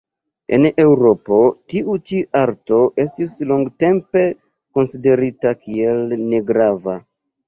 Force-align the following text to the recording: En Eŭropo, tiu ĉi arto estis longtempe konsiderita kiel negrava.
En 0.57 0.63
Eŭropo, 0.83 1.41
tiu 1.73 1.97
ĉi 2.11 2.21
arto 2.39 2.79
estis 3.03 3.35
longtempe 3.51 4.23
konsiderita 4.79 5.53
kiel 5.67 6.01
negrava. 6.33 6.97